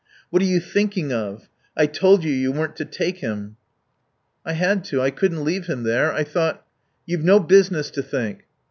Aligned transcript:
"What 0.31 0.41
are 0.41 0.45
you 0.45 0.59
thinking 0.59 1.13
of? 1.13 1.47
I 1.77 1.85
told 1.85 2.23
you 2.23 2.31
you 2.31 2.51
weren't 2.51 2.75
to 2.77 2.85
take 2.85 3.19
him." 3.19 3.57
"I 4.43 4.53
had 4.53 4.83
to. 4.85 4.99
I 4.99 5.11
couldn't 5.11 5.43
leave 5.45 5.67
him 5.67 5.83
there. 5.83 6.11
I 6.11 6.23
thought" 6.23 6.65
"You've 7.05 7.23
no 7.23 7.39
business 7.39 7.91
to 7.91 8.01
think." 8.01 8.45